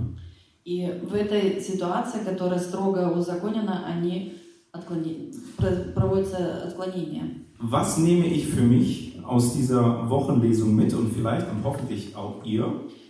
И 0.66 0.92
в 1.08 1.14
этой 1.14 1.62
ситуации, 1.62 2.24
которая 2.26 2.60
строго 2.60 3.12
узаконена, 3.12 3.86
они 3.86 4.34
отклоне- 4.74 5.34
про- 5.56 5.94
проводятся 5.96 6.64
отклонения. 6.68 7.26
Was 7.62 7.98
nehme 8.00 8.26
ich 8.26 8.48
für 8.48 8.64
mich 8.64 9.13
aus 9.24 9.54
dieser 9.54 10.10
Wochenlesung 10.10 10.76
mit 10.76 10.94
und 10.94 11.14
vielleicht 11.14 11.48
und 11.52 11.64
hoffentlich 11.64 12.16
auch 12.16 12.44
ihr? 12.44 12.66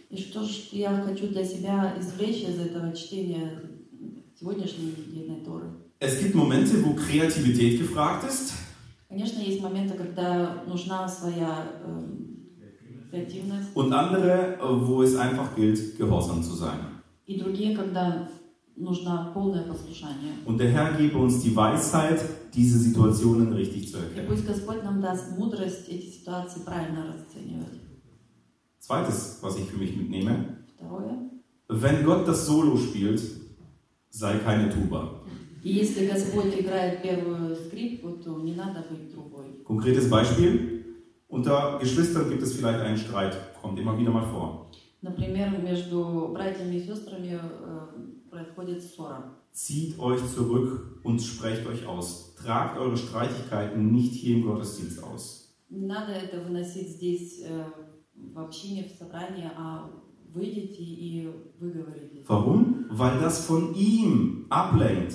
И 0.09 0.17
что 0.17 0.43
ж 0.43 0.69
я 0.71 1.03
хочу 1.05 1.27
для 1.27 1.45
себя 1.45 1.93
извлечь 1.99 2.41
из 2.41 2.59
этого 2.59 2.91
чтения 2.95 3.61
сегодняшней 4.39 4.93
недельной 5.07 5.43
Торы? 5.43 5.69
Es 5.99 6.19
gibt 6.19 6.33
Momente, 6.33 6.83
wo 6.83 6.93
Kreativität 6.95 7.79
gefragt 7.79 8.23
ist 8.27 8.53
Конечно, 9.09 9.39
есть 9.39 9.61
моменты, 9.61 9.95
когда 9.95 10.63
нужна 10.67 11.07
своя 11.07 11.67
эм, 11.83 12.47
креативность, 13.09 13.75
und 13.75 13.91
andere, 13.91 14.59
wo 14.61 15.01
es 15.01 15.15
einfach 15.15 15.55
gilt, 15.55 15.97
gehorsam 15.97 16.43
zu 16.43 16.53
sein. 16.53 16.79
и 17.29 17.39
другие, 17.39 17.75
когда 17.75 18.27
нужно 18.27 18.27
полное 18.27 18.27
послушание. 18.27 18.42
Und 20.45 20.57
der 20.57 20.69
Herr 20.69 20.93
gebe 20.93 21.17
uns 21.17 21.41
die 21.43 21.53
Weisheit, 21.55 22.19
diese 22.53 22.79
Situationen 22.79 23.51
richtig 23.53 23.91
zu 23.91 23.97
И 23.97 24.01
erkennen. 24.01 24.27
пусть 24.27 24.45
Господь 24.47 24.83
нам 24.83 25.01
даст 25.01 25.37
мудрость 25.37 25.89
эти 25.89 26.05
ситуации 26.05 26.61
правильно 26.63 27.05
расценивать. 27.13 27.79
Zweites, 28.79 29.39
was 29.41 29.57
ich 29.57 29.65
für 29.65 29.77
mich 29.77 29.95
mitnehme, 29.97 30.57
Второе. 30.77 31.29
wenn 31.67 32.05
Gott 32.05 32.25
das 32.27 32.45
Solo 32.47 32.77
spielt, 32.77 33.21
sei 34.09 34.37
keine 34.39 34.69
Tuba. 34.69 35.19
И 35.61 35.73
если 35.73 36.07
Господь 36.07 36.57
играет 36.57 37.01
первую 37.01 37.53
скрипку, 37.57 38.11
то 38.23 38.39
не 38.39 38.53
надо 38.55 38.85
быть 38.89 39.11
другой. 39.13 39.61
Konkretes 39.65 40.09
Beispiel, 40.09 40.85
unter 41.27 41.77
Geschwistern 41.81 42.29
gibt 42.29 42.41
es 42.43 42.53
vielleicht 42.53 42.79
einen 42.79 42.97
Streit, 42.97 43.35
kommt 43.61 43.77
immer 43.77 43.97
wieder 43.99 44.11
mal 44.11 44.25
vor. 44.25 44.67
Например, 45.01 45.49
между 45.61 46.29
братьями 46.33 46.75
и 46.77 46.85
сестрами 46.85 47.39
э, 47.39 47.39
происходит 47.39 47.47
ссора. 47.69 48.12
Zieht 49.51 49.99
euch 49.99 50.21
zurück 50.33 51.01
und 51.03 51.21
sprecht 51.21 51.65
euch 51.67 51.85
aus. 51.85 52.35
Tragt 52.35 52.77
eure 52.77 52.97
Streitigkeiten 52.97 53.91
nicht 53.91 54.13
hier 54.13 54.37
im 54.37 54.43
Gottesdienst 54.45 55.03
aus. 55.03 55.45
Не 55.69 55.85
надо 55.85 56.13
это 56.13 56.41
выносить 56.41 56.89
здесь 56.89 57.41
э, 57.45 57.63
в 58.15 58.39
общине, 58.39 58.85
в 58.89 58.97
собрании, 58.97 59.49
а 59.55 59.87
выйдите 60.33 60.81
и 60.83 61.29
выговорите. 61.59 62.23
Warum? 62.27 62.85
Weil 62.89 63.19
das 63.21 63.45
von 63.47 63.75
ihm 63.75 64.47
ablenkt 64.49 65.13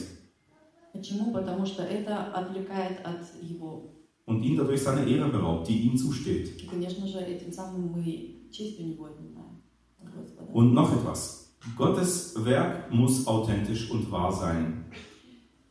Почему? 0.93 1.33
Потому 1.33 1.67
что 1.67 1.83
это 1.83 2.25
отвлекает 2.33 3.01
от 3.05 3.21
его. 3.43 3.91
und 4.27 4.43
ihm 4.45 4.57
dadurch 4.57 4.81
seine 4.83 5.05
Ehre 5.09 5.29
beraubt, 5.29 5.69
die 5.69 5.81
ihm 5.81 5.97
zusteht. 5.97 6.63
И, 6.63 6.67
конечно 6.67 7.07
же, 7.09 7.19
этим 7.19 7.53
самым 7.53 7.89
мы 7.93 8.49
честь 8.53 8.79
у 8.81 8.85
него 8.85 9.07
отнимаем. 9.07 9.61
от 10.01 10.15
Господа. 10.15 10.53
Und 10.53 10.73
noch 10.73 10.93
etwas. 10.97 11.48
Gottes 11.77 12.35
Werk 12.45 12.93
muss 12.93 13.27
authentisch 13.27 13.91
und 13.91 14.11
wahr 14.11 14.33
sein. 14.33 14.85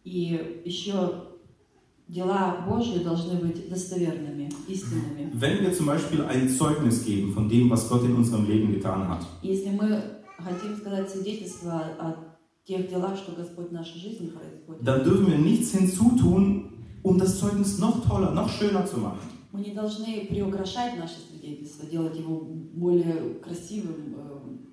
И 0.03 0.61
еще 0.65 1.27
дела 2.07 2.65
Божьи 2.67 3.03
должны 3.03 3.35
быть 3.39 3.69
достоверными, 3.69 4.49
истинными. 4.67 5.31
Wenn 5.33 5.61
wir 5.61 5.73
zum 5.73 5.85
Beispiel 5.85 6.21
ein 6.23 6.49
Zeugnis 6.49 7.05
geben 7.05 7.33
von 7.33 7.47
dem, 7.47 7.69
was 7.69 7.87
Gott 7.89 8.03
in 8.03 8.15
unserem 8.15 8.45
Leben 8.47 8.73
getan 8.73 9.07
hat, 9.07 9.25
Если 9.41 9.69
мы 9.69 10.01
хотим 10.37 10.75
сказать 10.77 11.09
свидетельство 11.09 11.71
о 11.99 12.15
тех 12.65 12.89
делах, 12.89 13.17
что 13.17 13.31
Господь 13.33 13.69
в 13.69 13.73
нашей 13.73 13.99
жизни 13.99 14.27
происходит, 14.27 14.83
dann 14.83 15.03
dürfen 15.03 15.27
wir 15.27 15.37
nichts 15.37 15.71
hinzutun, 15.71 16.85
um 17.01 17.17
das 17.17 17.39
Zeugnis 17.39 17.77
noch 17.79 18.05
toller, 18.05 18.31
noch 18.31 18.49
schöner 18.49 18.85
zu 18.85 18.97
machen. 18.99 19.29
мы 19.53 19.61
не 19.61 19.71
должны 19.71 20.25
приукрашать 20.25 20.97
наше 20.97 21.19
свидетельство, 21.29 21.85
делать 21.85 22.17
его 22.17 22.39
более 22.39 23.35
красивым, 23.35 24.15
э, 24.17 24.33
расписным. 24.33 24.66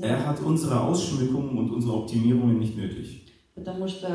Er 0.00 0.26
hat 0.26 0.40
unsere 0.40 0.80
Ausschmückungen 0.80 1.56
und 1.58 1.70
unsere 1.70 1.94
Optimierungen 1.94 2.58
nicht 2.58 2.76
nötig. 2.76 3.26
Потому 3.54 3.86
что 3.86 4.08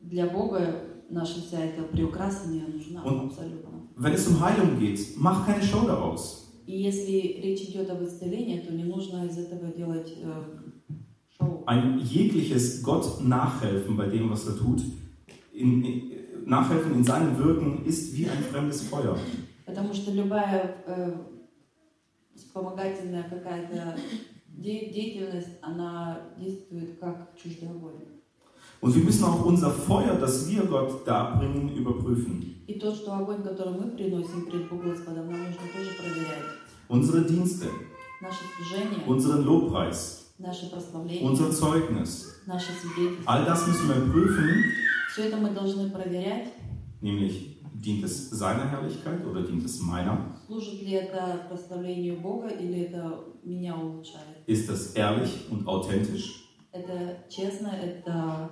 для 0.00 0.26
Бога 0.26 0.82
наша 1.08 1.40
вся 1.40 1.60
эта 1.60 1.82
приукраса 1.84 2.48
не 2.48 2.60
нужна 2.60 3.02
Он- 3.04 3.26
абсолютно. 3.28 3.70
Wenn 3.96 4.14
es 4.14 4.26
um 4.28 4.40
Heilung 4.40 4.78
geht, 4.78 5.16
mach 5.18 5.46
keine 5.46 5.62
Show 5.62 5.86
daraus. 5.86 6.46
И 6.66 6.82
если 6.82 7.40
речь 7.42 7.62
идет 7.68 7.90
об 7.90 8.02
исцелении, 8.02 8.60
то 8.60 8.72
не 8.72 8.84
нужно 8.84 9.24
из 9.26 9.36
этого 9.38 9.68
делать 9.72 10.12
э, 10.16 10.42
шоу. 11.38 11.64
Ein 11.66 11.98
jegliches 12.00 12.82
Gott 12.82 13.20
nachhelfen 13.22 13.96
bei 13.96 14.06
dem, 14.08 14.30
was 14.30 14.46
er 14.46 14.56
tut, 14.56 14.82
in, 15.52 15.84
in, 15.84 16.12
nachhelfen 16.46 16.94
in 16.94 17.04
seinem 17.04 17.36
Wirken 17.38 17.84
ist 17.86 18.16
wie 18.16 18.26
ein 18.28 18.42
fremdes 18.50 18.82
Feuer. 18.82 19.16
Потому 19.66 19.92
что 19.94 20.10
любая 20.12 20.76
э, 20.86 21.12
вспомогательная 22.34 23.22
какая-то 23.24 23.96
де- 23.96 24.02
деятельность, 24.57 25.57
она 25.61 26.19
действует 26.39 26.99
как 26.99 27.35
чуждый 27.41 27.69
огонь. 27.69 28.01
Und 28.81 28.93
wir 28.95 29.03
müssen 29.03 29.23
auch 29.23 29.43
unser 29.45 29.71
Feuer, 29.71 30.15
das 30.15 30.47
wir 30.49 30.63
Gott 30.65 31.07
darbringen, 31.07 31.69
überprüfen. 31.75 32.55
И 32.67 32.79
то, 32.79 32.93
что 32.93 33.13
огонь, 33.13 33.43
который 33.43 33.73
мы 33.79 33.91
приносим 33.91 34.45
пред 34.47 34.67
Господом, 34.69 35.27
нам 35.31 35.39
нужно 35.43 35.61
тоже 35.73 35.91
проверять. 35.97 36.43
Unsere 36.89 37.21
Dienste, 37.25 37.67
Наше 38.21 38.43
служение, 38.57 39.05
unseren 39.07 39.43
Lobpreis, 39.43 40.31
наше 40.39 40.69
прославление, 40.69 41.23
unser 41.29 41.51
Zeugnis, 41.51 42.35
наше 42.47 42.71
свидетельство. 42.73 43.23
all 43.31 43.45
das 43.45 43.67
müssen 43.67 43.87
wir 43.87 44.11
prüfen, 44.11 44.63
Все 45.11 45.23
это 45.27 45.37
мы 45.37 45.49
должны 45.51 45.89
проверять. 45.89 46.47
nämlich 47.01 47.54
dient 47.84 48.04
es 48.04 48.30
seiner 48.30 48.68
Herrlichkeit 48.70 49.24
oder 49.26 49.42
dient 49.42 49.64
es 49.64 49.80
meiner? 49.80 50.36
Служит 50.46 50.82
ли 50.82 50.92
это 50.92 51.46
прославлению 51.48 52.20
Бога 52.20 52.48
или 52.48 52.80
это 52.82 53.24
меня 53.44 53.76
улучшает? 53.76 54.38
Ist 54.46 54.68
das 54.68 54.94
ehrlich 54.94 55.46
und 55.50 55.66
authentisch? 55.66 56.46
Это 56.72 57.24
честно, 57.28 57.68
это 57.68 58.50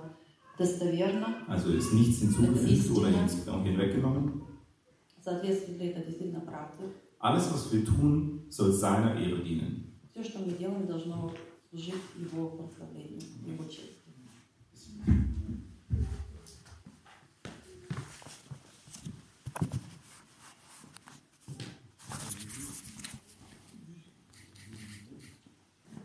достоверно, 0.57 1.27
Also 1.47 1.71
ist 1.73 1.93
nichts 1.93 2.19
hinzugefügt 2.19 2.91
oder 2.97 3.09
hin- 3.09 3.63
hinweggenommen? 3.63 4.41
соответствует 5.23 5.79
ли 5.79 5.87
это 5.89 6.05
действительно 6.05 6.41
правде. 6.41 6.83
Alles, 7.19 7.51
was 7.51 7.71
wir 7.73 7.85
tun, 7.85 8.45
soll 8.49 8.71
seiner 8.71 9.15
Ehre 9.19 9.43
dienen. 9.43 9.93
Все, 10.11 10.23
что 10.23 10.39
мы 10.39 10.51
делаем, 10.53 10.87
должно 10.87 11.31
служить 11.69 11.93
Его 12.17 12.49
прославлению, 12.49 13.21
Его 13.45 13.63
чести. 13.65 14.09